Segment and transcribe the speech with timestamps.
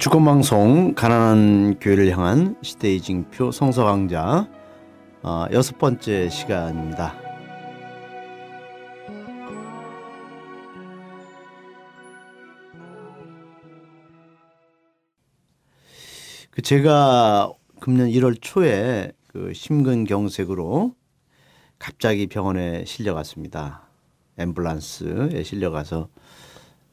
[0.00, 4.48] 주권방송 가난한 교회를 향한 시대의 징표 성서 강좌
[5.22, 7.14] 어, 여섯 번째 시간입니다.
[16.50, 20.94] 그 제가 금년 1월 초에 그 심근경색으로
[21.78, 23.82] 갑자기 병원에 실려갔습니다.
[24.38, 26.08] 앰뷸런스에 실려가서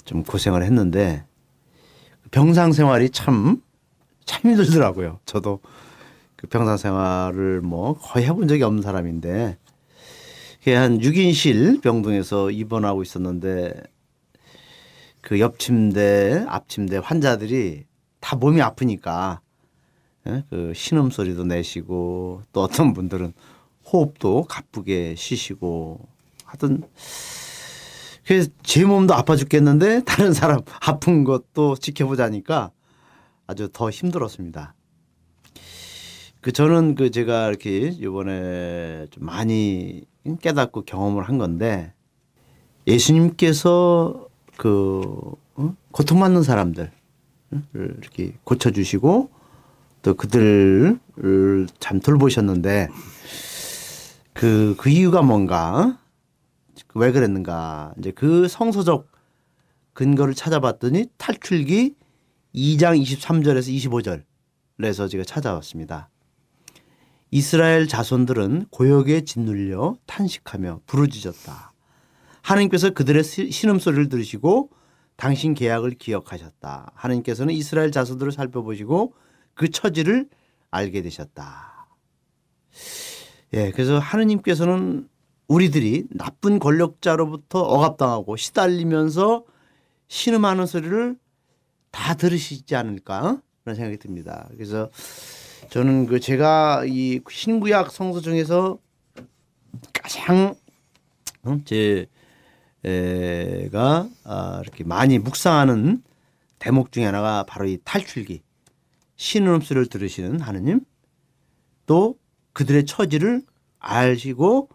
[0.04, 1.26] 좀 고생을 했는데
[2.32, 3.62] 병상 생활이 참,
[4.26, 5.20] 참 힘들더라고요.
[5.26, 5.60] 저도
[6.36, 9.58] 그 병상 생활을 뭐 거의 해본 적이 없는 사람인데
[10.68, 13.74] 한 6인실 병동에서 입원하고 있었는데
[15.22, 17.86] 그 옆 침대, 앞 침대 환자들이
[18.20, 19.42] 다 몸이 아프니까
[20.28, 20.44] 예?
[20.50, 23.34] 그 신음 소리도 내시고 또 어떤 분들은
[23.92, 26.00] 호흡도 가쁘게 쉬시고
[26.46, 26.84] 하던
[28.28, 32.72] 그래서 제 몸도 아파 죽겠는데 다른 사람 아픈 것도 지켜보자니까
[33.48, 34.76] 아주 더 힘들었습니다.
[36.42, 40.04] 그 저는 그 제가 이렇게 이번에 좀 많이
[40.42, 41.94] 깨닫고 경험을 한 건데
[42.86, 45.02] 예수님께서 그
[45.56, 45.74] 어?
[45.92, 46.92] 고통받는 사람들
[47.74, 49.30] 이렇게 고쳐주시고
[50.02, 52.90] 또 그들을 참 돌보셨는데
[54.34, 55.98] 그, 그 이유가 뭔가
[56.98, 59.12] 왜 그랬는가 이제 그 성서적
[59.94, 61.96] 근거를 찾아봤더니 탈출기
[62.56, 64.24] 2장 23절에서
[64.80, 66.10] 25절에서 제가 찾아왔습니다.
[67.30, 71.74] 이스라엘 자손들은 고역에 짓눌려 탄식하며 부르짖었다.
[72.42, 74.70] 하나님께서 그들의 신음소리를 들으시고
[75.18, 76.94] 당신 계약을 기억하셨다.
[76.96, 79.14] 하나님께서는 이스라엘 자손들을 살펴보시고
[79.54, 80.30] 그 처지를
[80.72, 81.88] 알게 되셨다.
[83.54, 85.10] 예, 그래서 하느님께서는
[85.48, 89.46] 우리들이 나쁜 권력자로부터 억압당하고 시달리면서
[90.08, 91.18] 신음하는 소리를
[91.92, 94.48] 다 들으시지 않을까 그런 생각이 듭니다.
[94.52, 94.90] 그래서
[95.70, 98.78] 저는 그 제가 이 신구약 성서 중에서
[99.94, 100.56] 가장
[101.64, 102.10] 제가
[104.24, 106.04] 아, 이렇게 많이 묵상하는
[106.60, 108.42] 대목 중에 하나가 바로 이 탈출기
[109.16, 110.82] 신음 소리를 들으시는 하느님
[111.86, 112.18] 또
[112.54, 113.44] 그들의 처지를
[113.80, 114.70] 아시고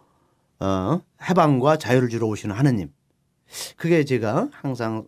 [0.63, 2.89] 어, 해방과 자유를 주러 오시는 하느님.
[3.75, 5.05] 그게 제가 항상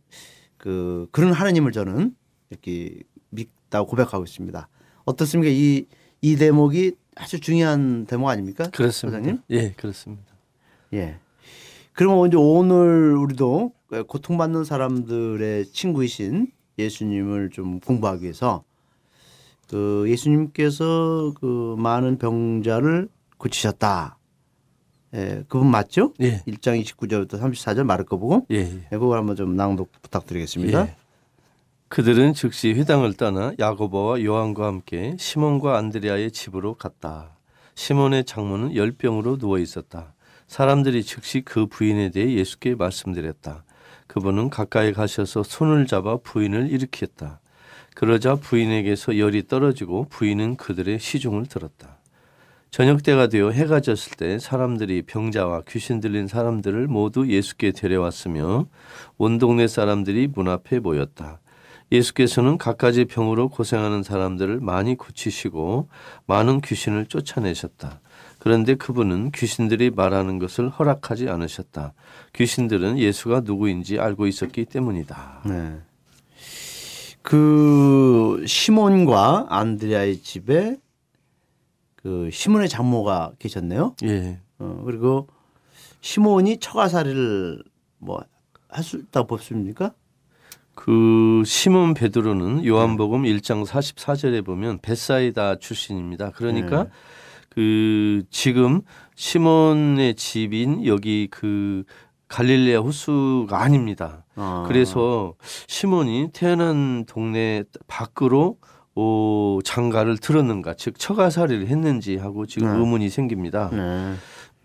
[0.57, 2.13] 그 그런 하느님을 저는
[2.49, 2.99] 이렇게
[3.29, 4.67] 믿다고 고백하고 있습니다.
[5.05, 5.49] 어떻습니까?
[5.49, 5.85] 이,
[6.21, 8.69] 이 대목이 아주 중요한 대목 아닙니까?
[8.69, 9.19] 그렇습니다.
[9.19, 9.41] 소장님?
[9.51, 10.33] 예, 그렇습니다.
[10.93, 11.19] 예.
[11.93, 13.71] 그러면 이제 오늘 우리도
[14.07, 18.65] 고통받는 사람들의 친구이신 예수님을 좀 공부하기 위해서
[19.69, 23.07] 그 예수님께서 그 많은 병자를
[23.37, 24.17] 고치셨다.
[25.15, 26.13] 예, 그분 맞죠?
[26.19, 26.41] 예.
[26.47, 28.87] 1장 29절부터 34절 마르코 보고 예, 예.
[28.91, 30.87] 예, 그걸 한번 좀 낭독 부탁드리겠습니다.
[30.87, 30.95] 예.
[31.87, 37.37] 그들은 즉시 회당을 떠나 야고보와 요한과 함께 시몬과 안드레아의 집으로 갔다.
[37.75, 40.13] 시몬의 장모는 열병으로 누워 있었다.
[40.47, 43.63] 사람들이 즉시 그 부인에 대해 예수께 말씀드렸다.
[44.07, 47.39] 그분은 가까이 가셔서 손을 잡아 부인을 일으켰다.
[47.95, 51.97] 그러자 부인에게서 열이 떨어지고 부인은 그들의 시중을 들었다.
[52.75, 58.67] 저녁 때가 되어 해가 졌을 때 사람들이 병자와 귀신 들린 사람들을 모두 예수께 데려왔으며
[59.17, 61.39] 온 동네 사람들이 문 앞에 모였다.
[61.93, 65.87] 예수께서는 갖가지 병으로 고생하는 사람들을 많이 고치시고
[66.25, 68.01] 많은 귀신을 쫓아내셨다.
[68.39, 71.93] 그런데 그분은 귀신들이 말하는 것을 허락하지 않으셨다.
[72.33, 75.43] 귀신들은 예수가 누구인지 알고 있었기 때문이다.
[75.45, 75.77] 네.
[77.21, 80.75] 그 시몬과 안드레아의 집에
[82.05, 83.95] 그 시몬의 장모가 계셨네요.
[84.03, 84.39] 예.
[84.59, 85.27] 어, 그리고
[86.01, 87.63] 시몬이 처가살이를
[87.97, 88.23] 뭐
[88.75, 89.93] 할 수 있다고 보십니까?
[90.75, 96.31] 그 시몬 베드로는 요한복음 1장 44절에 보면 베사이다 출신입니다.
[96.31, 96.89] 그러니까 네.
[97.49, 98.81] 그 지금
[99.15, 101.85] 시몬의 집인 여기 그
[102.27, 104.25] 갈릴레아 호수가 아닙니다.
[104.35, 104.65] 어.
[104.67, 105.35] 그래서
[105.67, 108.57] 시몬이 태어난 동네 밖으로
[108.95, 112.79] 오, 장가를 들었는가, 즉 처가살이를 했는지 하고 지금 네.
[112.79, 113.69] 의문이 생깁니다.
[113.73, 114.13] 네.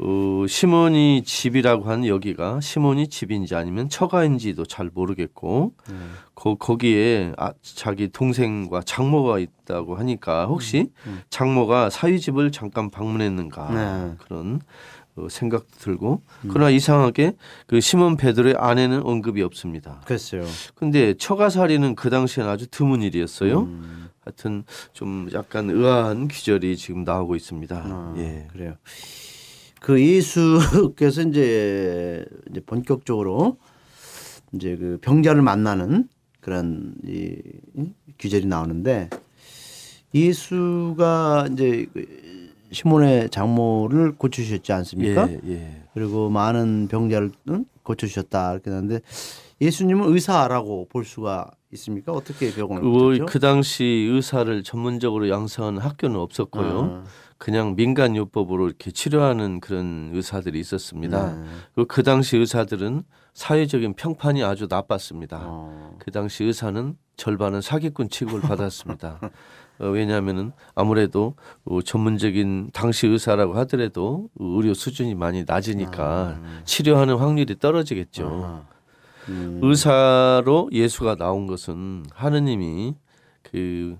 [0.02, 5.94] 어, 시몬이 집이라고 하는 여기가 시몬이 집인지 아니면 처가인지도 잘 모르겠고 네.
[6.34, 11.20] 거, 거기에 아, 자기 동생과 장모가 있다고 하니까 혹시 음.
[11.28, 14.14] 장모가 사위 집을 잠깐 방문했는가 네.
[14.24, 14.60] 그런
[15.16, 17.34] 어, 생각도 들고 그러나 이상하게
[17.66, 20.00] 그 시몬 베드로의 아내는 언급이 없습니다.
[20.06, 20.44] 그랬어요.
[20.74, 23.62] 근데 처가살이는 그 당시에는 아주 드문 일이었어요.
[23.62, 23.99] 음.
[24.20, 27.76] 하여튼 좀 약간 의아한 귀절이 지금 나오고 있습니다.
[27.76, 28.46] 아, 예.
[28.52, 28.74] 그래요.
[29.80, 33.56] 그 예수께서 이제, 이제 본격적으로
[34.52, 36.08] 이제 그 병자를 만나는
[36.40, 37.38] 그런 이이
[38.18, 39.08] 규절이 나오는데
[40.14, 45.30] 예수가 이제 그 시몬의 장모를 고치셨지 않습니까?
[45.30, 45.82] 예, 예.
[45.94, 47.64] 그리고 많은 병자를 응?
[47.82, 49.00] 고쳐주셨다 이렇게 하는데
[49.60, 52.12] 예수님은 의사라고 볼 수가 있습니까?
[52.12, 53.26] 어떻게 병을 그, 고쳤죠?
[53.26, 57.02] 그 당시 의사를 전문적으로 양성하는 학교는 없었고요.
[57.04, 57.04] 아.
[57.38, 61.32] 그냥 민간 요법으로 이렇게 치료하는 그런 의사들이 있었습니다.
[61.32, 61.44] 네.
[61.74, 65.40] 그리고 그 당시 의사들은 사회적인 평판이 아주 나빴습니다.
[65.44, 65.96] 어.
[65.98, 69.20] 그 당시 의사는 절반은 사기꾼 취급을 받았습니다.
[69.78, 71.34] 어, 왜냐하면은 아무래도
[71.64, 78.26] 어, 전문적인 당시 의사라고 하더라도 의료 수준이 많이 낮으니까 치료하는 확률이 떨어지겠죠.
[78.26, 78.69] 아하.
[79.30, 79.60] 음.
[79.62, 82.94] 의사로 예수가 나온 것은 하느님이
[83.42, 83.96] 그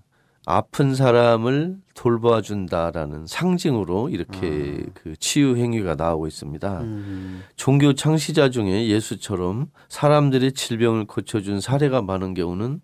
[0.47, 6.81] 아픈 사람을 돌봐 준다라는 상징으로 이렇게 그 치유 행위가 나오고 있습니다.
[6.81, 7.43] 음.
[7.57, 12.81] 종교 창시자 중에 예수처럼 사람들의 질병을 고쳐준 사례가 많은 경우는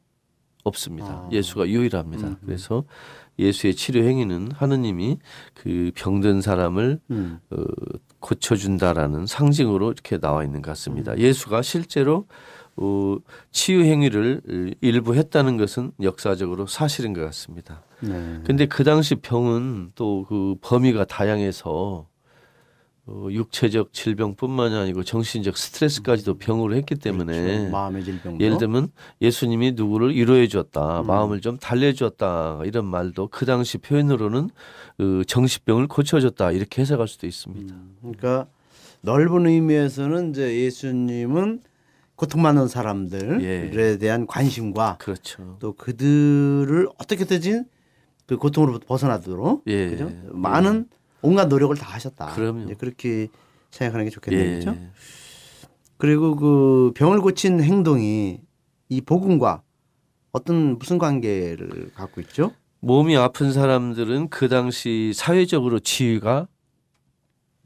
[0.64, 1.08] 없습니다.
[1.08, 1.28] 아.
[1.32, 2.28] 예수가 유일합니다.
[2.28, 2.36] 음.
[2.44, 2.84] 그래서
[3.38, 5.18] 예수의 치료 행위는 하느님이
[5.54, 7.38] 그 병든 사람을 음.
[7.50, 7.64] 어,
[8.26, 11.12] 고쳐준다라는 상징으로 이렇게 나와 있는 것 같습니다.
[11.12, 11.18] 음.
[11.18, 12.26] 예수가 실제로
[12.76, 13.16] 어,
[13.52, 17.82] 치유 행위를 일부 했다는 것은 역사적으로 사실인 것 같습니다.
[18.00, 18.40] 네.
[18.44, 22.06] 근데 그 당시 병은 또 그 범위가 다양해서
[23.08, 27.70] 어, 육체적 질병뿐만이 아니고 정신적 스트레스까지도 병으로 했기 때문에 그렇죠.
[27.70, 28.88] 마음의 질병도 예를 들면
[29.20, 31.06] 예수님이 누구를 위로해 주었다, 음.
[31.06, 34.50] 마음을 좀 달래 주었다 이런 말도 그 당시 표현으로는
[34.96, 37.74] 그 정신병을 고쳐 줬다 이렇게 해석할 수도 있습니다.
[37.74, 38.48] 음, 그러니까
[39.02, 41.60] 넓은 의미에서는 이제 예수님은
[42.16, 43.98] 고통받는 사람들에 예.
[43.98, 45.58] 대한 관심과 그렇죠.
[45.60, 47.62] 또 그들을 어떻게든지
[48.26, 49.90] 그 고통으로부터 벗어나도록 예.
[49.90, 50.10] 그죠?
[50.32, 50.88] 많은
[51.26, 52.34] 온갖 노력을 다 하셨다.
[52.34, 52.74] 그럼요.
[52.78, 53.28] 그렇게
[53.70, 54.44] 생각하는 게 좋겠네요.
[54.44, 54.60] 예.
[54.60, 54.76] 그렇죠?
[55.98, 58.40] 그리고 그 병을 고친 행동이
[58.88, 59.62] 이 복음과
[60.32, 62.52] 어떤 무슨 관계를 갖고 있죠?
[62.80, 66.46] 몸이 아픈 사람들은 그 당시 사회적으로 지위가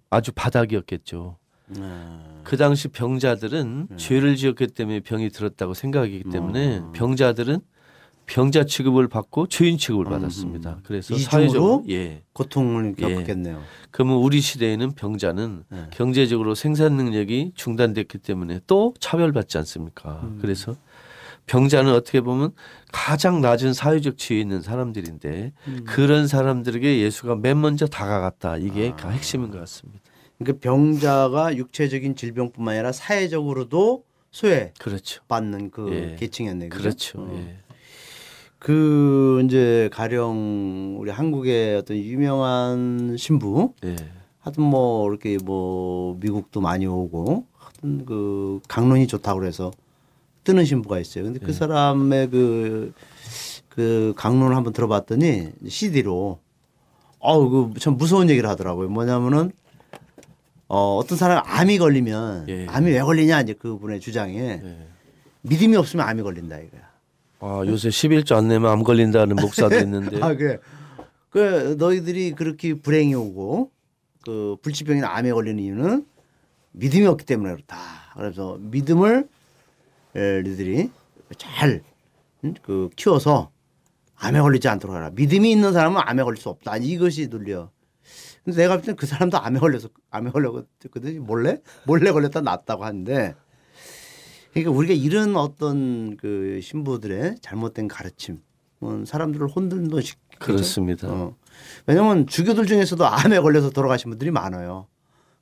[0.09, 1.37] 아주 바닥이었겠죠.
[2.43, 3.97] 그 당시 병자들은 네.
[3.97, 6.93] 죄를 지었기 때문에 병이 들었다고 생각하기 때문에 음.
[6.93, 7.61] 병자들은
[8.31, 10.71] 병자 취급을 받고 죄인 취급을 음, 받았습니다.
[10.71, 10.81] 음.
[10.85, 11.19] 그래서?
[11.19, 12.23] 사회적으로 예.
[12.33, 13.15] 고통을 예.
[13.15, 13.61] 겪겠네요.
[13.91, 15.87] 그러면 우리 시대에는 병자는 네.
[15.91, 20.21] 경제적으로 생산 능력이 중단됐기 때문에 또 차별받지 않습니까?
[20.23, 20.39] 음.
[20.41, 20.77] 그래서
[21.47, 22.53] 병자는 어떻게 보면
[22.93, 25.85] 가장 낮은 사회적 지위에 있는 사람들인데 음.
[25.85, 28.59] 그런 사람들에게 예수가 맨 먼저 다가갔다.
[28.59, 28.97] 이게 아.
[28.97, 30.01] 가 핵심인 것 같습니다.
[30.39, 35.21] 그러니까 병자가 육체적인 질병뿐만 아니라 사회적으로도 소외받는 그렇죠.
[35.73, 36.17] 그 예.
[36.17, 36.69] 계층이었네요.
[36.69, 36.83] 그죠?
[36.83, 37.21] 그렇죠.
[37.23, 37.37] 어.
[37.37, 37.70] 예.
[38.61, 43.97] 그 이제 가령 우리 한국의 어떤 유명한 신부 예.
[44.39, 49.71] 하여튼 뭐 이렇게 뭐 미국도 많이 오고 하여튼 그 강론이 좋다고 그래서
[50.45, 51.25] 뜨는 신부가 있어요.
[51.25, 51.53] 근데 그 예.
[51.53, 52.93] 사람의 그,
[53.71, 56.39] 그 강론을 한번 들어봤더니 CD로
[57.19, 58.91] 어우 그참 무서운 얘기를 하더라고요.
[58.91, 59.53] 뭐냐면은
[60.69, 62.67] 어 어떤 사람 암이 걸리면 예.
[62.69, 64.87] 암이 왜 걸리냐 이제 그분의 주장에 예.
[65.41, 66.90] 믿음이 없으면 암이 걸린다 이거야.
[67.41, 70.19] 아, 요새 11조 안 내면 암 걸린다는 목사도 있는데.
[70.23, 70.59] 아 그래.
[71.31, 73.71] 그 너희들이 그렇게 불행이 오고
[74.25, 76.07] 그 불치병이나 암에 걸리는 이유는
[76.73, 77.77] 믿음이 없기 때문에 그렇다.
[78.17, 79.29] 그래서 믿음을
[80.17, 80.91] 에, 너희들이
[81.39, 81.83] 잘
[82.45, 83.51] 음, 그 키워서
[84.17, 85.11] 암에 걸리지 않도록 하라.
[85.11, 86.77] 믿음이 있는 사람은 암에 걸릴 수 없다.
[86.77, 87.71] 이것이 논리야.
[88.45, 91.25] 근데 내가 볼 때는 그 사람도 암에 걸려서 암에 걸렸거든.
[91.25, 93.35] 몰래 몰래 걸렸다 낫다고 하는데
[94.53, 98.41] 그러니까 우리가 이런 어떤 그 신부들의 잘못된 가르침,
[98.81, 100.21] 어, 사람들을 혼돈도 시키죠.
[100.39, 101.09] 그렇습니다.
[101.09, 101.37] 어.
[101.87, 104.87] 왜냐면 주교들 중에서도 암에 걸려서 돌아가신 분들이 많아요.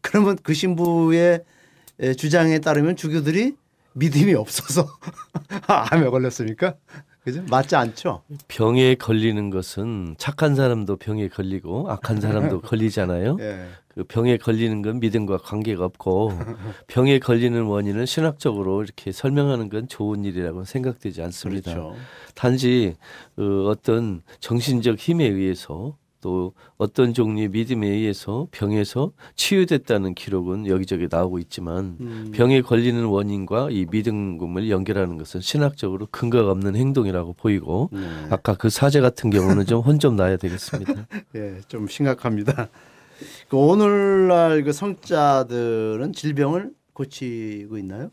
[0.00, 1.44] 그러면 그 신부의
[2.00, 3.54] 에, 주장에 따르면 주교들이
[3.94, 4.86] 믿음이 없어서
[5.66, 6.76] 암에 걸렸습니까?
[7.22, 7.42] 그죠?
[7.50, 8.22] 맞지 않죠?
[8.48, 13.36] 병에 걸리는 것은 착한 사람도 병에 걸리고 악한 사람도 걸리잖아요.
[13.40, 13.66] 예.
[13.88, 16.32] 그 병에 걸리는 건 믿음과 관계가 없고
[16.86, 21.72] 병에 걸리는 원인을 신학적으로 이렇게 설명하는 건 좋은 일이라고 생각되지 않습니다.
[21.74, 21.96] 그렇죠.
[22.34, 22.94] 단지
[23.36, 31.38] 어, 어떤 정신적 힘에 의해서 또 어떤 종류의 믿음에 의해서 병에서 치유됐다는 기록은 여기저기 나오고
[31.38, 32.30] 있지만 음.
[32.34, 38.00] 병에 걸리는 원인과 이 믿음을 연결하는 것은 신학적으로 근거가 없는 행동이라고 보이고 네.
[38.30, 41.06] 아까 그 사제 같은 경우는 좀 혼 좀 나야 되겠습니다.
[41.36, 42.68] 예, 좀 심각합니다.
[43.48, 48.10] 그 오늘날 그 성자들은 질병을 고치고 있나요?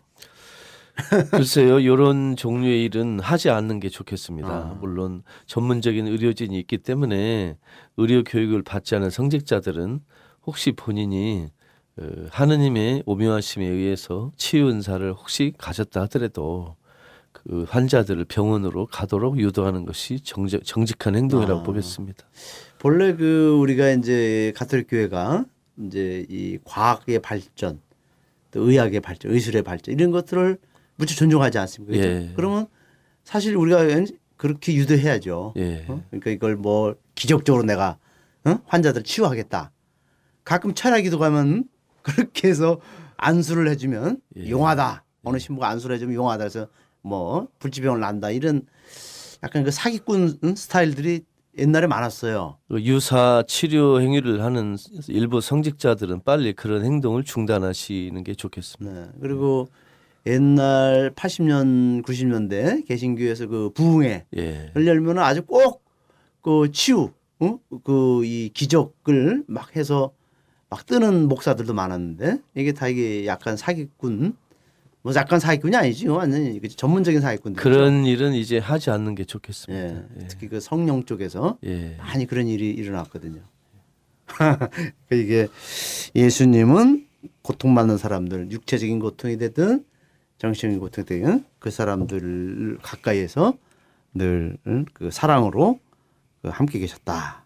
[1.31, 4.47] 글쎄요, 이런 종류의 일은 하지 않는 게 좋겠습니다.
[4.47, 4.77] 아.
[4.79, 7.57] 물론 전문적인 의료진이 있기 때문에
[7.97, 9.99] 의료 교육을 받지 않은 성직자들은
[10.45, 11.49] 혹시 본인이
[11.97, 16.75] 어, 하느님의 오묘하심에 의해서 치유 은사를 혹시 가졌다 하더라도
[17.31, 21.63] 그 환자들을 병원으로 가도록 유도하는 것이 정직, 정직한 행동이라고 아.
[21.63, 22.25] 보겠습니다.
[22.79, 25.45] 본래 그 우리가 이제 가톨릭 교회가
[25.85, 27.81] 이제 이 과학의 발전,
[28.51, 30.57] 또 의학의 발전, 의술의 발전 이런 것들을
[30.95, 31.95] 무척 존중하지 않습니까?
[31.95, 32.07] 그죠?
[32.07, 32.31] 예.
[32.35, 32.67] 그러면
[33.23, 33.83] 사실 우리가
[34.37, 35.53] 그렇게 유도해야죠.
[35.57, 35.85] 예.
[35.87, 36.03] 어?
[36.09, 37.97] 그러니까 이걸 뭐 기적적으로 내가
[38.45, 38.59] 어?
[38.65, 39.71] 환자들 치유하겠다.
[40.43, 41.65] 가끔 철학기도 가면
[42.01, 42.79] 그렇게 해서
[43.17, 44.49] 안수를 해주면 예.
[44.49, 45.03] 용하다.
[45.23, 46.37] 어느 신부가 안수를 해주면 용하다.
[46.37, 46.67] 그래서
[47.01, 48.29] 뭐 불치병을 난다.
[48.29, 48.61] 이런
[49.43, 50.55] 약간 그 사기꾼 응?
[50.55, 51.21] 스타일들이
[51.57, 52.57] 옛날에 많았어요.
[52.67, 54.75] 그 유사 치료 행위를 하는
[55.07, 59.01] 일부 성직자들은 빨리 그런 행동을 중단하시는 게 좋겠습니다.
[59.01, 59.07] 네.
[59.21, 59.69] 그리고
[60.25, 64.71] 옛날 80년, 90년대 개신교에서 그 부흥회 예.
[64.73, 65.85] 를 열면 아주 꼭
[66.45, 67.59] 그 치유, 어?
[67.83, 70.13] 그이 기적을 막 해서
[70.69, 74.37] 막 뜨는 목사들도 많았는데 이게 다 이게 약간 사기꾼,
[75.01, 77.63] 뭐 약간 사기꾼이 아니지, 완전히 그 전문적인 사기꾼들.
[77.63, 80.03] 그런 일은 이제 하지 않는 게 예, 좋겠습니다.
[80.21, 80.27] 예.
[80.27, 81.95] 특히 그 성령 쪽에서 예.
[81.97, 83.41] 많이 그런 일이 일어났거든요.
[85.11, 85.47] 이게
[86.13, 87.07] 예수님은
[87.41, 89.83] 고통받는 사람들, 육체적인 고통이 되든
[90.39, 93.53] 고통이 되든 그 사람들을 가까이에서
[94.13, 94.57] 늘
[94.93, 95.79] 그 사랑으로
[96.41, 97.43] 그 함께 계셨다.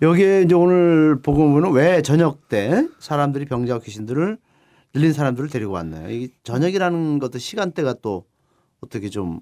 [0.00, 4.38] 여기에 이제 오늘 복음은 왜 저녁 때 사람들이 병자와 귀신들을
[4.92, 6.10] 들린 사람들을 데리고 왔나요?
[6.10, 8.24] 이 저녁이라는 것도 시간대가 또
[8.80, 9.40] 어떻게 좀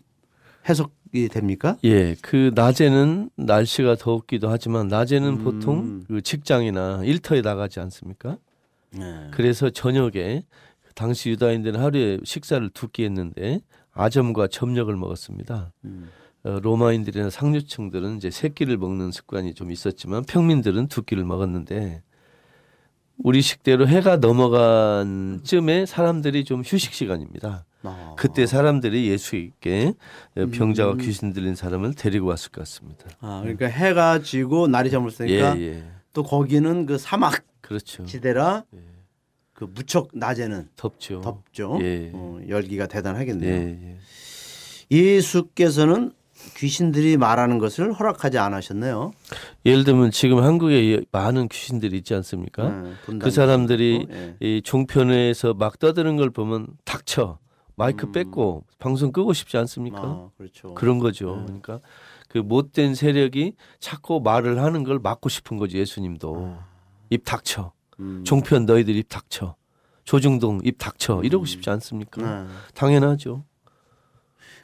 [0.69, 1.77] 해석이 됩니까?
[1.85, 5.45] 예, 그 낮에는 날씨가 덥기도 하지만 낮에는 음.
[5.45, 8.39] 보통 그 직장이나 일터에 나가지 않습니까?
[8.91, 9.29] 네.
[9.33, 10.43] 그래서 저녁에
[10.97, 13.61] 당시 유다인들은 하루에 식사를 두 끼 했는데
[13.93, 15.73] 아점과 점력을 먹었습니다.
[15.85, 16.09] 음.
[16.45, 22.03] 어, 로마인들이나 상류층들은 이제 세 끼를 먹는 습관이 좀 있었지만 평민들은 두 끼를 먹었는데
[23.19, 27.65] 우리 식대로 해가 넘어간 쯤에 사람들이 좀 휴식 시간입니다.
[27.83, 28.15] 아.
[28.19, 29.95] 그때 사람들이 예수께
[30.37, 30.51] 음.
[30.51, 33.07] 병자와 귀신 들린 사람을 데리고 왔을 것 같습니다.
[33.21, 35.85] 아, 그러니까 해가 지고 날이 저물었으니까 예, 예.
[36.13, 38.05] 또 거기는 그 사막 그렇죠.
[38.05, 38.79] 지대라 예.
[39.57, 41.23] 그 무척 낮에는 덥죠.
[41.23, 41.79] 덥죠.
[41.81, 42.11] 예.
[42.13, 43.51] 어, 열기가 대단하겠네요.
[43.51, 43.97] 예, 예.
[44.91, 46.13] 예 수께서는
[46.59, 49.13] 귀신들이 말하는 것을 허락하지 않으셨네요.
[49.65, 52.69] 예를 들면 지금 한국에 많은 귀신들이 있지 않습니까?
[52.69, 54.37] 네, 그 사람들이 예.
[54.41, 57.39] 이 종편에서 막 떠드는 걸 보면 닥쳐
[57.77, 58.13] 마이크 음.
[58.13, 60.03] 뺏고 방송 끄고 싶지 않습니까?
[60.03, 60.75] 아, 그렇죠.
[60.75, 61.37] 그런 거죠.
[61.37, 61.45] 네.
[61.47, 61.81] 그러니까
[62.29, 65.79] 그 못된 세력이 자꾸 말을 하는 걸 막고 싶은 거죠.
[65.79, 66.59] 예수님도
[67.09, 67.73] 입 닥쳐.
[68.01, 68.23] 음.
[68.25, 69.57] 종편 너희들 입 닥쳐.
[70.05, 71.23] 조중동 입 닥쳐.
[71.23, 72.23] 이러고 싶지 않습니까?
[72.45, 72.49] 네.
[72.75, 73.45] 당연하죠.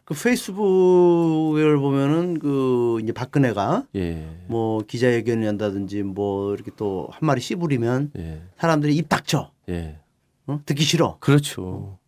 [0.05, 4.45] 그 페이스북을 보면은 그 이제 박근혜가 예.
[4.49, 8.43] 뭐 기자회견을 한다든지 뭐 이렇게 또 한 마리 씨부리면 예.
[8.59, 9.53] 사람들이 입 닥쳐.
[9.69, 10.01] 예.
[10.47, 10.61] 어?
[10.67, 11.19] 듣기 싫어.
[11.21, 11.99] 그렇죠.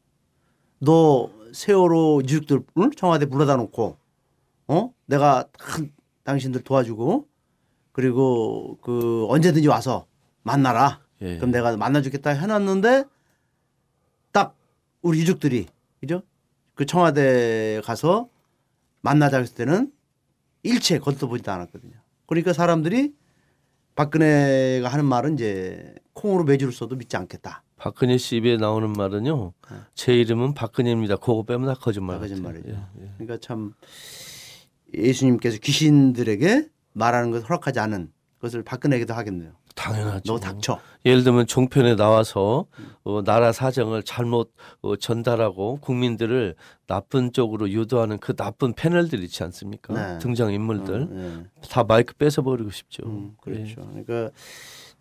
[0.81, 2.91] 너 세월호 유족들 응?
[2.97, 3.97] 청와대 불러다 놓고
[4.69, 5.79] 어 내가 다
[6.25, 7.27] 당신들 도와주고
[7.93, 10.07] 그리고 그 언제든지 와서
[10.43, 11.37] 만나라 예.
[11.37, 13.05] 그럼 내가 만나주겠다 해놨는데
[14.33, 14.55] 딱
[15.03, 15.67] 우리 유족들이
[16.01, 16.23] 그죠
[16.75, 18.29] 그 청와대 가서
[19.01, 19.93] 만나자 했을 때는
[20.63, 21.93] 일체 걷어보지도 않았거든요
[22.27, 23.15] 그러니까 사람들이
[23.97, 29.53] 박근혜가 하는 말은 이제 콩으로 매주를 써도 믿지 않겠다 박근혜 씨 입에 나오는 말은요.
[29.71, 29.77] 네.
[29.95, 31.17] 제 이름은 박근혜입니다.
[31.17, 32.17] 그거 빼면 다 거짓말.
[32.17, 32.21] 다.
[32.23, 32.69] 거짓말이죠.
[32.71, 33.11] 예, 예.
[33.19, 33.75] 그러니까 참
[34.95, 39.53] 예수님께서 귀신들에게 말하는 것을 허락하지 않은 것을 박근혜에게도 하겠네요.
[39.75, 40.33] 당연하죠.
[40.33, 40.81] 너 닥쳐.
[41.05, 42.67] 예를 들면 종편에 나와서
[43.03, 46.55] 어, 나라 사정을 잘못 어, 전달하고 국민들을
[46.87, 49.95] 나쁜 쪽으로 유도하는 그 나쁜 패널들 있지 않습니까?
[49.95, 50.19] 네.
[50.19, 51.69] 등장 인물들 어, 예.
[51.69, 53.05] 다 마이크 뺏어버리고 싶죠.
[53.07, 53.51] 음, 예.
[53.51, 53.87] 그렇죠.
[53.91, 54.31] 그러니까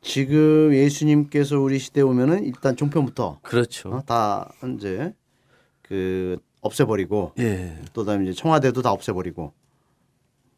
[0.01, 3.89] 지금 예수님께서 우리 시대에 오면은 일단 종편부터 그렇죠.
[3.89, 5.13] 어, 다 이제
[5.81, 7.79] 그 없애버리고 예.
[7.93, 9.53] 또 다음에 이제 청와대도 다 없애버리고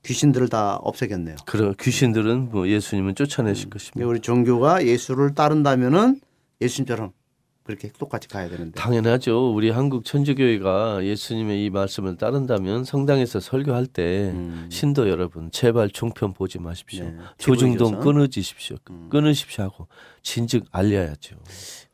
[0.06, 1.36] 귀신들을 다 없애겠네요.
[1.46, 3.94] 그런 귀신들은 뭐 예수님은 쫓아내실 것입니다.
[3.96, 6.22] 그러니까 우리 종교가 예수를 따른다면은
[6.62, 7.12] 예수님처럼
[7.64, 8.80] 그렇게 똑같이 가야 되는데.
[8.80, 9.52] 당연하죠.
[9.52, 14.70] 우리 한국 천주교회가 예수님의 이 말씀을 따른다면 성당에서 설교할 때 음.
[14.72, 17.06] 신도 여러분 제발 종편 보지 마십시오.
[17.06, 18.02] 네, 조중동.
[18.02, 18.78] 끊어지십시오.
[18.92, 19.08] 음.
[19.10, 19.88] 끊으십시오 하고
[20.22, 21.38] 진즉 알려야죠.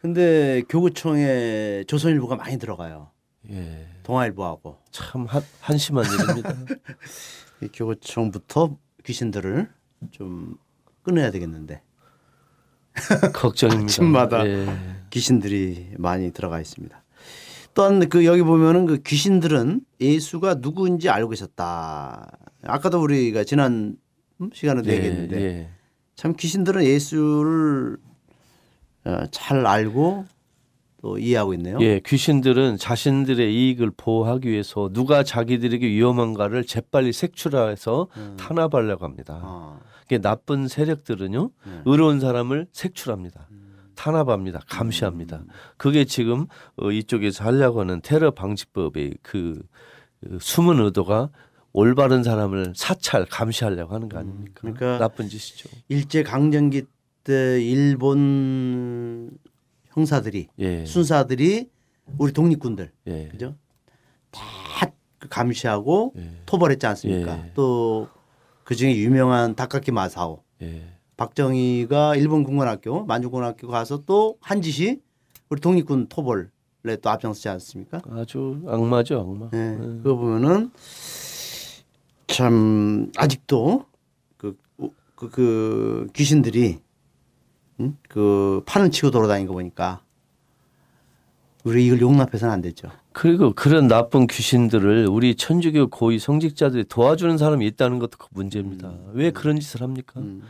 [0.02, 3.12] 근데 교구청에 조선일보가 많이 들어가요.
[3.50, 3.88] 예.
[4.04, 6.54] 동아일보하고 참 한, 한심한 일입니다.
[7.62, 9.70] 이 교구청부터 귀신들을
[10.12, 10.58] 좀
[11.04, 11.82] 끊어야 되겠는데
[13.34, 13.86] 걱정입니다.
[13.86, 14.48] 아침마다.
[14.48, 14.68] 예.
[15.10, 17.04] 귀신들이 많이 들어가 있습니다.
[17.74, 22.32] 또한 그 여기 보면은 그 귀신들은 예수가 누구인지 알고 계셨다.
[22.64, 23.98] 아까도 우리가 지난
[24.42, 24.50] 음?
[24.54, 25.70] 시간에도 예, 얘기했는데
[26.16, 26.36] 참 예.
[26.38, 27.98] 귀신들은 예수를
[29.06, 30.26] 어, 잘 알고
[31.02, 31.78] 또 이해하고 있네요.
[31.82, 38.38] 예, 귀신들은 자신들의 이익을 보호하기 위해서 누가 자기들에게 위험한가를 재빨리 색출해서 음.
[38.40, 39.40] 탄압하려고 합니다.
[39.44, 41.82] 아, 이게 나쁜 세력들은요, 네.
[41.86, 43.48] 의로운 사람을 색출합니다.
[43.52, 43.74] 음.
[43.96, 44.62] 탄압합니다.
[44.68, 45.44] 감시합니다.
[45.78, 46.46] 그게 지금
[46.78, 49.62] 어, 이쪽에서 하려고 하는 테러 방지법의 그,
[50.22, 51.30] 그 숨은 의도가
[51.74, 54.54] 올바른 사람을 사찰 감시하려고 하는 거 아닙니까?
[54.62, 55.70] 그러니까 나쁜 짓이죠.
[55.88, 56.84] 일제 강점기
[57.24, 59.30] 때 일본
[59.94, 60.86] 형사들이 예.
[60.86, 61.70] 순사들이
[62.18, 63.28] 우리 독립군들 예.
[63.30, 63.56] 그죠?
[64.32, 66.32] 다그 감시하고 예.
[66.46, 67.38] 토벌했지 않습니까?
[67.38, 67.52] 예.
[67.54, 68.08] 또
[68.64, 70.82] 그중에 유명한 다카키 마사오 예.
[71.18, 75.00] 박정희가 일본 군관학교 만주군학교 가서 또 한 짓이
[75.50, 78.02] 우리 독립군 토벌에 또 앞장서지 않습니까?
[78.10, 79.50] 아주 악마죠, 악마.
[79.52, 79.74] 네.
[79.74, 79.78] 예.
[79.78, 80.72] 그거 보면은
[82.28, 83.86] 참 아직도
[84.38, 84.58] 그,
[85.16, 86.80] 그, 그 귀신들이
[87.80, 87.98] 응?
[88.08, 90.02] 그 판을 치고 돌아다니는 거 보니까
[91.64, 92.90] 우리 이걸 용납해서는 안 되죠.
[93.14, 98.94] 그리고 그런 나쁜 귀신들을 우리 천주교 고위 성직자들이 도와주는 사람이 있다는 것도 그 문제입니다.
[99.14, 100.20] 왜 그런 짓을 합니까?
[100.22, 100.44] 음,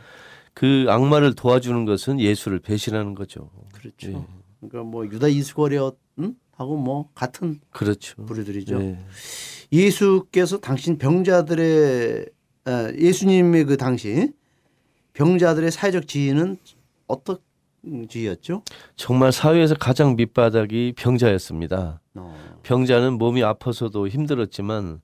[0.54, 3.50] 그 악마를 도와주는 것은 예수를 배신하는 거죠.
[3.74, 4.12] 그렇죠.
[4.12, 4.26] 예.
[4.60, 6.34] 그러니까 뭐 유다 이스거리엇 응?
[6.56, 8.24] 하고 뭐 같은 그렇죠.
[8.24, 8.80] 부류들이죠.
[8.80, 8.98] 예.
[9.72, 12.26] 예수께서 당신 병자들의
[12.68, 14.32] 에, 예수님의 그 당시
[15.14, 16.58] 병자들의 사회적 지위는
[17.06, 17.38] 어떤
[18.08, 18.62] 지위였죠?
[18.96, 22.00] 정말 사회에서 가장 밑바닥이 병자였습니다.
[22.14, 22.58] 어.
[22.62, 25.00] 병자는 몸이 아파서도 힘들었지만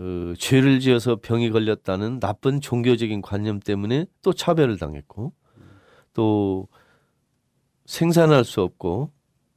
[0.00, 5.32] 어, 죄를 지어서 병이 걸렸다는 나쁜 종교적인 관념 때문에 또 차별을 당했고
[6.14, 6.68] 또
[7.86, 9.10] 생산할 수 없고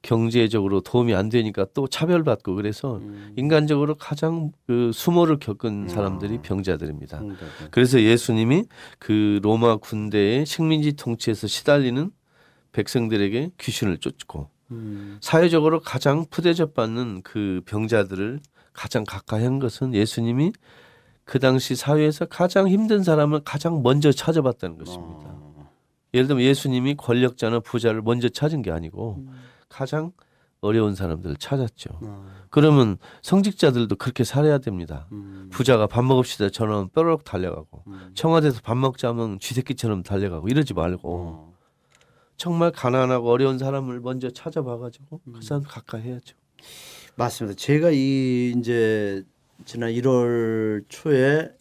[0.06, 3.34] 경제적으로 도움이 안 되니까 또 차별받고 그래서 음.
[3.36, 5.90] 인간적으로 가장 그 수모를 겪은 아.
[5.90, 7.18] 사람들이 병자들입니다.
[7.18, 7.72] 병자들.
[7.72, 8.66] 그래서 예수님이
[9.00, 12.12] 그 로마 군대의 식민지 통치에서 시달리는
[12.72, 15.18] 백성들에게 귀신을 쫓고 음.
[15.22, 18.42] 사회적으로 가장 푸대접받는 그 병자들을
[18.74, 20.52] 가장 가까이 한 것은 예수님이
[21.24, 25.26] 그 당시 사회에서 가장 힘든 사람을 가장 먼저 찾아봤다는 것입니다.
[25.26, 25.72] 어.
[26.14, 29.32] 예를 들면 예수님이 권력자나 부자를 먼저 찾은 게 아니고 음.
[29.70, 30.12] 가장
[30.62, 32.00] 어려운 사람들을 찾았죠.
[32.02, 32.26] 어.
[32.50, 35.08] 그러면 성직자들도 그렇게 살아야 됩니다.
[35.12, 35.50] 음.
[35.52, 38.12] 부자가 밥 먹읍시다 저는 뾰로록 달려가고 음.
[38.16, 41.54] 청와대에서 밥 먹자면 쥐새끼처럼 달려가고 이러지 말고 어.
[42.38, 45.34] 정말 가난하고 어려운 사람을 먼저 찾아봐가지고 음.
[45.34, 46.36] 그 사람 가까이 해야죠.
[47.16, 47.56] 맞습니다.
[47.58, 49.24] 제가 이 이제
[49.66, 51.52] 지난 1월 초에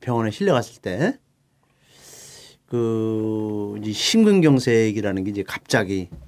[0.00, 1.18] 병원에 실려 갔을 때
[2.74, 6.18] 그 이제 심근경색이라는 게 이제 갑자기 응?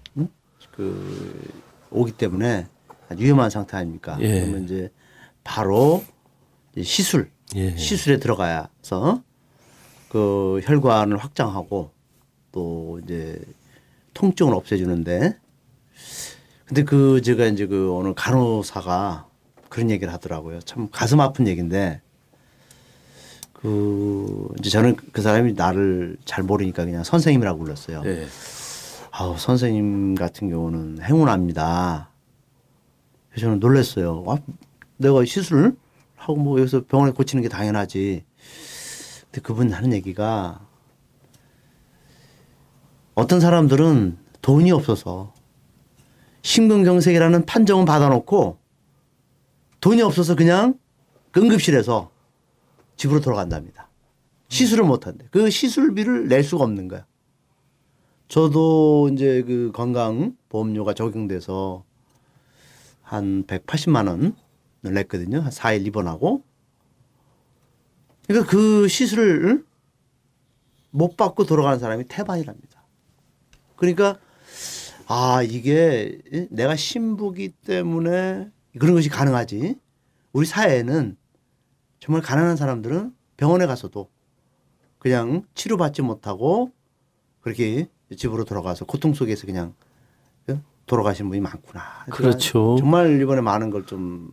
[0.76, 1.50] 그
[1.90, 2.66] 오기 때문에
[3.10, 4.18] 위험한 상태 아닙니까?
[4.20, 4.40] 예.
[4.40, 4.90] 그러면 이제
[5.42, 6.04] 바로
[6.82, 7.76] 시술 예.
[7.76, 9.22] 시술에 들어가서
[10.08, 11.90] 그 혈관을 확장하고
[12.52, 13.40] 또 이제
[14.14, 15.38] 통증을 없애주는데
[16.66, 19.28] 근데 그 제가 이제 그 오늘 간호사가
[19.68, 20.60] 그런 얘기를 하더라고요.
[20.60, 22.00] 참 가슴 아픈 얘기인데
[23.52, 28.02] 그 이제 저는 그 사람이 나를 잘 모르니까 그냥 선생님이라고 불렀어요.
[28.04, 28.26] 예.
[29.18, 32.10] 아우 선생님 같은 경우는 행운합니다.
[33.38, 34.22] 저는 놀랐어요.
[34.28, 34.36] 아,
[34.98, 35.74] 내가 시술을
[36.16, 38.24] 하고 뭐 여기서 병원에 고치는 게 당연하지.
[39.24, 40.60] 근데 그분 하는 얘기가
[43.14, 45.32] 어떤 사람들은 돈이 없어서
[46.42, 48.58] 심근경색이라는 판정은 받아놓고
[49.80, 50.78] 돈이 없어서 그냥
[51.30, 52.10] 그 응급실에서
[52.96, 53.88] 집으로 돌아간답니다.
[54.48, 55.26] 시술을 못한대.
[55.30, 57.06] 그 시술비를 낼 수가 없는 거야.
[58.28, 61.84] 저도 이제 그 건강 보험료가 적용돼서
[63.02, 64.34] 한 180만 원을
[64.82, 65.40] 냈거든요.
[65.40, 66.42] 한 4일 입원하고.
[68.26, 69.64] 그러니까 그 시술을
[70.90, 72.82] 못 받고 돌아가는 사람이 태반이랍니다.
[73.76, 74.18] 그러니까
[75.06, 76.18] 아 이게
[76.50, 79.78] 내가 신부기 때문에 그런 것이 가능하지.
[80.32, 81.16] 우리 사회에는
[82.00, 84.10] 정말 가난한 사람들은 병원에 가서도
[84.98, 86.72] 그냥 치료받지 못하고
[87.40, 89.74] 그렇게 집으로 돌아가서 고통 속에서 그냥
[90.48, 90.60] 어?
[90.86, 91.82] 돌아가신 분이 많구나.
[92.10, 92.76] 그렇죠.
[92.78, 94.30] 정말 이번에 많은 걸 좀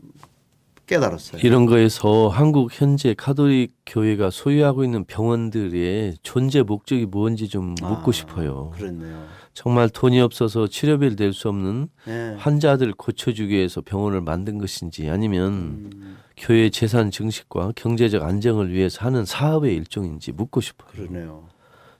[0.85, 1.39] 깨달았어요.
[1.43, 8.11] 이런 거에서 한국 현재 카톨릭 교회가 소유하고 있는 병원들의 존재 목적이 뭔지 좀 묻고 아,
[8.11, 8.71] 싶어요.
[8.75, 9.25] 그렇네요.
[9.53, 12.35] 정말 돈이 없어서 치료비를 낼 수 없는 네.
[12.37, 19.23] 환자들 고쳐주기 위해서 병원을 만든 것인지 아니면 음, 교회 재산 증식과 경제적 안정을 위해서 하는
[19.23, 20.89] 사업의 일종인지 묻고 싶어요.
[20.91, 21.47] 그러네요.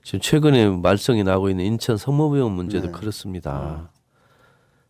[0.04, 2.92] 지금 최근에 말썽이 나고 있는 인천 성모병원 문제도 네.
[2.92, 3.90] 그렇습니다.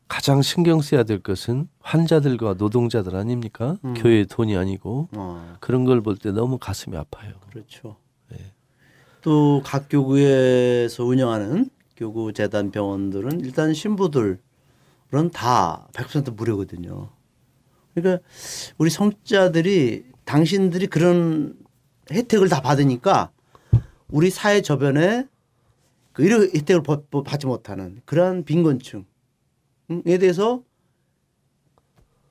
[0.08, 3.78] 가장 신경 써야 될 것은 환자들과 노동자들 아닙니까?
[3.84, 3.94] 음.
[3.94, 7.32] 교회의 돈이 아니고 어, 그런 걸 볼 때 너무 가슴이 아파요.
[7.50, 7.96] 그렇죠.
[8.30, 8.38] 네.
[9.22, 14.40] 또각 교구에서 운영하는 교구 재단 병원들은 일단 신부들을
[15.12, 17.08] 다100% 무료거든요.
[17.94, 18.22] 그러니까
[18.78, 21.54] 우리 성자들이 당신들이 그런
[22.10, 23.30] 혜택을 다 받으니까
[24.14, 25.26] 우리 사회 저변에
[26.12, 29.02] 그 이런 혜택을 받- 받지 못하는 그러한 빈곤층에
[30.20, 30.62] 대해서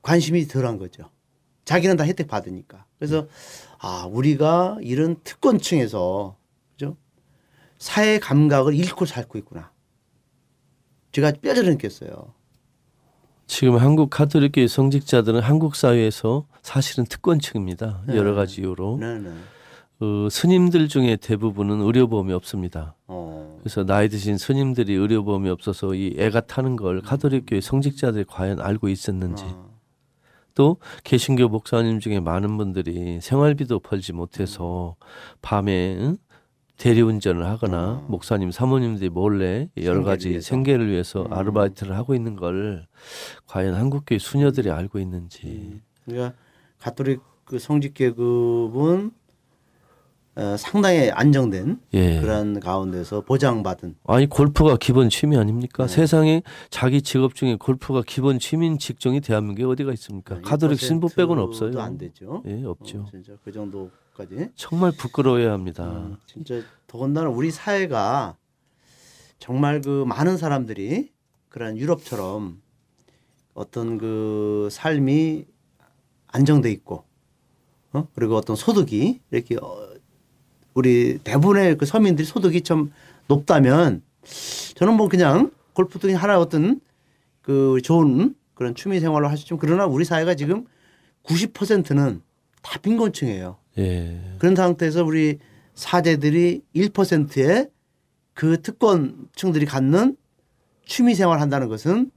[0.01, 1.09] 관심이 덜한 거죠.
[1.65, 2.85] 자기는 다 혜택 받으니까.
[2.97, 3.27] 그래서
[3.79, 6.37] 아 우리가 이런 특권층에서
[6.71, 6.95] 그죠
[7.79, 9.73] 사회 감각을 잃고 살고 있구나.
[11.11, 12.33] 제가 뼈저리 느꼈어요.
[13.45, 18.03] 지금 한국 가톨릭교회 성직자들은 한국 사회에서 사실은 특권층입니다.
[18.07, 18.15] 네.
[18.15, 19.33] 여러 가지 이유로 네 네.
[19.99, 22.95] 어, 스님들 중에 대부분은 의료보험이 없습니다.
[23.07, 23.57] 어.
[23.59, 29.45] 그래서 나이 드신 스님들이 의료보험이 없어서 이 애가 타는 걸 가톨릭교회 성직자들이 과연 알고 있었는지
[29.45, 29.73] 어.
[30.55, 34.95] 또 개신교 목사님 중에 많은 분들이 생활비도 벌지 못해서
[35.41, 36.17] 밤에 응?
[36.77, 40.49] 대리운전을 하거나 목사님 사모님들이 몰래 여러 가지 위해서.
[40.49, 41.31] 생계를 위해서 음.
[41.33, 42.87] 아르바이트를 하고 있는 걸
[43.47, 46.35] 과연 한국교회 수녀들이 알고 있는지 그러니까
[46.79, 49.11] 가톨릭 그 성직 계급은
[50.35, 52.19] 어, 상당히 안정된 예.
[52.19, 55.85] 그런 가운데서 보장받은 아니 골프가 기본 취미 아닙니까?
[55.85, 55.93] 네.
[55.93, 56.41] 세상에
[56.71, 60.41] 자기 직업 중에 골프가 기본 취미인 직종이 대한민국에 어디가 있습니까?
[60.41, 61.79] 가톨릭 신부 빼고는 1%도 없어요.
[61.79, 62.41] 안 되죠.
[62.47, 63.01] 예, 없죠.
[63.01, 64.49] 어, 진짜 그 정도까지.
[64.55, 65.83] 정말 부끄러워야 합니다.
[65.85, 68.35] 음, 진짜 더군다나 우리 사회가
[69.37, 71.11] 정말 그 많은 사람들이
[71.49, 72.59] 그런 유럽처럼
[73.53, 75.45] 어떤 그 삶이
[76.27, 77.03] 안정돼 있고
[77.91, 78.07] 어?
[78.15, 79.92] 그리고 어떤 소득이 이렇게 어,
[80.73, 82.91] 우리 대부분의 그 서민들이 소득이 좀
[83.27, 84.01] 높다면
[84.75, 86.79] 저는 뭐 그냥 골프도 그냥 하나 어떤
[87.41, 90.65] 그 좋은 그런 취미 할수 있지만 그러나 우리 사회가 지금
[91.23, 92.21] 90%는
[92.61, 93.57] 다 빈곤층이에요.
[93.79, 94.19] 예.
[94.39, 95.39] 그런 상태에서 우리
[95.73, 97.69] 사제들이 1%의
[98.33, 100.15] 그 특권층들이 갖는
[100.85, 102.11] 취미 생활을 한다는 것은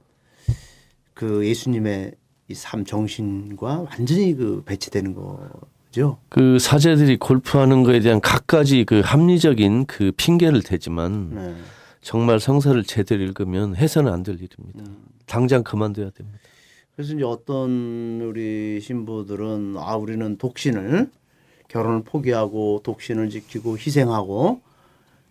[1.13, 2.13] 그 예수님의
[2.49, 5.49] 이 삶 정신과 완전히 그 배치되는 거
[5.91, 6.17] 죠.
[6.29, 11.55] 그 사제들이 골프하는 거에 대한 갖가지 그 합리적인 그 핑계를 대지만 네.
[12.01, 14.79] 정말 성서를 제대로 읽으면 해서는 안 될 일입니다.
[14.79, 14.97] 음.
[15.25, 16.39] 당장 그만둬야 됩니다.
[16.95, 21.09] 그래서 이제 어떤 우리 신부들은 아 우리는 독신을
[21.67, 24.61] 결혼을 포기하고 독신을 지키고 희생하고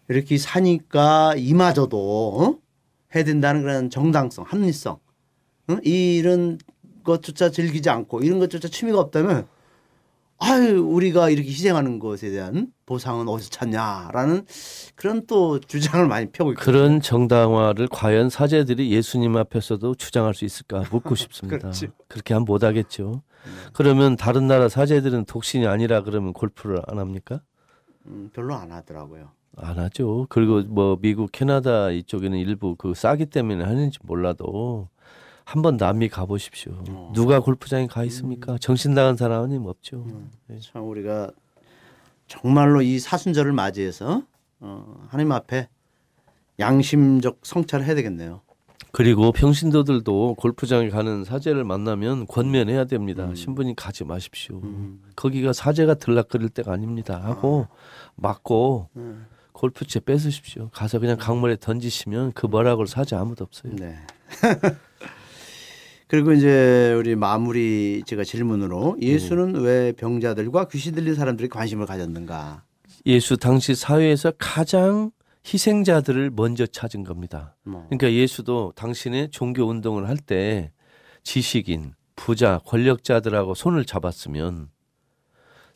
[0.08, 2.58] 이렇게 사니까 이마저도 어?
[3.14, 4.98] 해야 된다는 그런 정당성, 합리성
[5.68, 5.76] 어?
[5.82, 6.58] 이런
[7.04, 9.46] 것조차 즐기지 않고 이런 것조차 취미가 없다면
[10.38, 14.46] 아유 우리가 이렇게 희생하는 것에 대한 보상은 어디서 찾냐라는
[14.94, 16.72] 그런 또 주장을 많이 펴고 있거든요.
[16.72, 21.58] 그런 정당화를 과연 사제들이 예수님 앞에서도 주장할 수 있을까 묻고 싶습니다.
[21.58, 21.88] 그렇지.
[22.08, 23.22] 그렇게 하면 못 하겠죠.
[23.72, 27.40] 그러면 다른 나라 사제들은 독신이 아니라 그러면 골프를 안 합니까?
[28.06, 29.30] 음, 별로 안 하더라고요.
[29.56, 30.26] 안 하죠.
[30.28, 34.88] 그리고 뭐 미국, 캐나다 이쪽에는 일부 그 싸기 때문에 하는지 몰라도
[35.46, 36.82] 한번 남미 가보십시오.
[36.90, 37.12] 어.
[37.14, 38.58] 누가 골프장에 가 있습니까?
[38.58, 40.04] 정신 나간 사람은 없죠.
[40.48, 40.58] 네.
[40.60, 41.30] 참 우리가
[42.26, 44.24] 정말로 이 사순절을 맞이해서
[44.58, 45.68] 어, 하나님 앞에
[46.58, 48.40] 양심적 성찰을 해야 되겠네요.
[48.90, 53.32] 그리고 평신도들도 골프장에 가는 사제를 만나면 권면해야 됩니다.
[53.32, 54.60] 신부님 가지 마십시오.
[55.14, 57.22] 거기가 사제가 들락거릴 때가 아닙니다.
[57.22, 57.68] 하고
[58.16, 59.26] 맞고 음.
[59.52, 60.70] 골프채 뺏으십시오.
[60.70, 63.74] 가서 그냥 강물에 던지시면 그 뭐라고 사제 아무도 없어요.
[63.76, 63.96] 네.
[66.08, 72.62] 그리고 이제 우리 마무리 제가 질문으로 예수는 왜 병자들과 귀신 들린 사람들이 관심을 가졌는가?
[73.06, 75.10] 예수 당시 사회에서 가장
[75.52, 77.56] 희생자들을 먼저 찾은 겁니다.
[77.64, 77.84] 뭐.
[77.88, 80.72] 그러니까 예수도 당신의 종교 운동을 할 때
[81.22, 84.68] 지식인, 부자, 권력자들하고 손을 잡았으면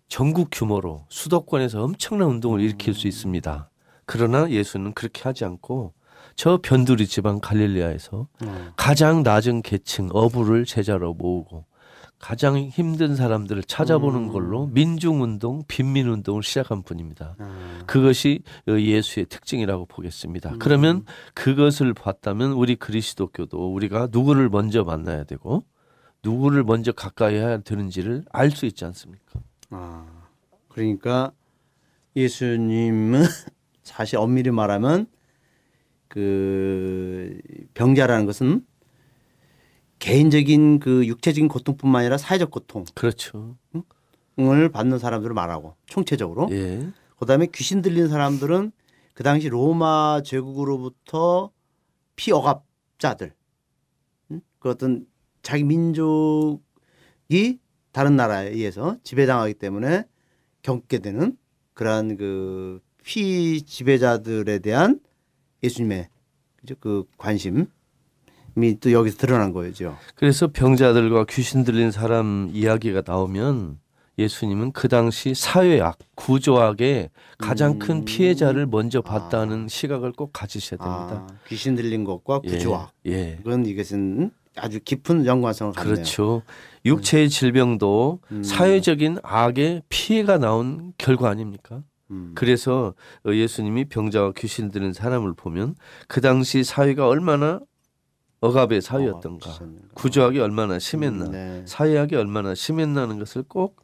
[0.09, 3.69] 전국 규모로 수도권에서 엄청난 운동을 일으킬 수 있습니다.
[4.07, 5.93] 그러나 예수는 그렇게 하지 않고
[6.40, 8.72] 저 변두리 지방 갈릴리아에서 어.
[8.74, 11.66] 가장 낮은 계층 어부를 제자로 모으고
[12.18, 17.37] 가장 힘든 사람들을 찾아보는 걸로 민중운동, 빈민운동을 시작한 분입니다.
[17.38, 20.55] 아, 그것이 예수의 특징이라고 보겠습니다.
[20.61, 25.66] 그러면 그것을 봤다면 우리 그리스도교도 우리가 누구를 먼저 만나야 되고
[26.24, 29.40] 누구를 먼저 가까이 해야 되는지를 알 수 있지 않습니까?
[29.68, 30.07] 아,
[30.68, 31.33] 그러니까
[32.16, 33.24] 예수님은
[33.85, 35.07] 사실 엄밀히 말하면
[36.11, 37.40] 그
[37.73, 38.66] 병자라는 것은
[39.99, 43.57] 개인적인 그 육체적인 고통뿐만 아니라 사회적 고통을 그렇죠.
[44.73, 46.88] 받는 사람들을 말하고 총체적으로 예.
[47.18, 48.73] 그다음에 귀신 들린 사람들은
[49.14, 51.53] 그 당시 로마 제국으로부터
[52.16, 53.35] 피억압자들
[54.33, 54.40] 응?
[54.59, 55.07] 그 어떤
[55.42, 56.61] 자기 민족이
[57.92, 60.05] 다른 나라에 의해서 지배당하기 때문에
[60.62, 61.37] 겪게 되는
[61.75, 65.01] 그러한 그 피 지배자들에 대한
[65.62, 66.09] 예수님의
[66.57, 66.75] 그죠?
[66.81, 67.66] 그 관심
[68.81, 69.96] 또 여기서 드러난 거죠.
[70.14, 73.79] 그래서 병자들과 귀신 들린 사람 이야기가 나오면
[74.18, 78.05] 예수님은 그 당시 사회악, 구조악의 가장 큰 음.
[78.05, 81.27] 피해자를 먼저 봤다는 시각을 꼭 가지셔야 됩니다.
[81.27, 82.92] 아, 귀신 들린 것과 예, 구조학.
[83.07, 83.37] 예.
[83.37, 85.94] 그건 이것은 아주 깊은 연관성을 갖네요.
[85.94, 86.42] 그렇죠.
[86.85, 88.42] 육체의 질병도 음.
[88.42, 91.83] 사회적인 악의 피해가 나온 결과 아닙니까?
[92.11, 92.33] 음.
[92.35, 92.94] 그래서
[93.27, 95.75] 어, 예수님이 병자와 귀신 들린 사람을 보면
[96.09, 97.61] 그 당시 사회가 얼마나
[98.40, 99.59] 억압의 사회였던가.
[99.94, 101.62] 구조학이 얼마나 심했나, 음, 네.
[101.66, 103.77] 사회학이 얼마나 심했나는 것을 꼭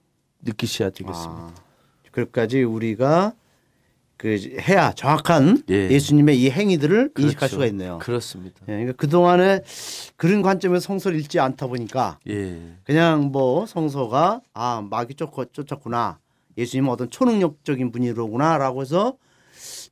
[0.42, 1.42] 느끼셔야 되겠습니다.
[1.42, 1.54] 아,
[2.10, 3.34] 그까지 우리가
[4.16, 5.90] 그 해야 정확한 예.
[5.90, 5.98] 예.
[5.98, 7.48] 수님의이 행위들을 인식할 그렇죠.
[7.48, 7.98] 수가 있네요.
[7.98, 8.56] 그렇습니다.
[8.62, 9.60] 예, 그러니까 그 동안에
[10.16, 16.18] 그런 관점에서 성서를 읽지 않다 보니까 예, 그냥 뭐 성서가 아 마귀 쫓, 쫓았구나
[16.56, 19.16] 예수님은 어떤 초능력적인 분이로구나라고 해서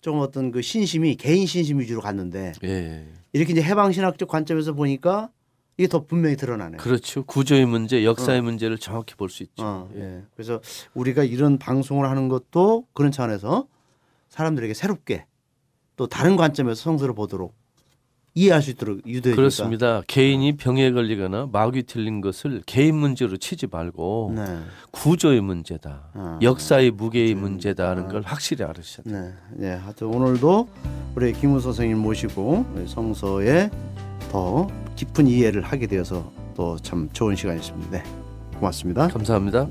[0.00, 5.30] 좀 어떤 그 신심이 개인 신심 위주로 갔는데 예, 이렇게 이제 해방 신학적 관점에서 보니까
[5.76, 6.78] 이게 더 분명히 드러나네요.
[6.78, 7.24] 그렇죠.
[7.24, 9.64] 구조의 문제, 역사의 문제를 정확히 볼 수 있죠.
[9.64, 10.00] 어, 예.
[10.00, 10.22] 예.
[10.34, 10.60] 그래서
[10.94, 13.66] 우리가 이런 방송을 하는 것도 그런 차원에서
[14.28, 15.26] 사람들에게 새롭게
[15.96, 17.54] 또 다른 관점에서 성서를 보도록
[18.36, 20.02] 이해할 수 있도록 유도해 그렇습니다.
[20.08, 24.58] 개인이 병에 걸리거나 마귀 틀린 것을 개인 문제로 치지 말고 네.
[24.90, 29.22] 구조의 문제다, 아, 역사의 무게의 문제다는 걸 확실히 알으셔야 돼요.
[29.22, 29.68] 네.
[29.68, 29.74] 네.
[29.76, 30.68] 하여튼 오늘도
[31.14, 33.70] 우리 김우 선생님 모시고 성서에
[34.32, 34.66] 더
[34.96, 37.90] 깊은 이해를 하게 되어서 또 참 좋은 시간이었습니다.
[37.90, 38.02] 네.
[38.58, 39.08] 고맙습니다.
[39.08, 39.68] 감사합니다.